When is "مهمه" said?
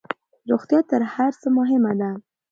1.57-1.93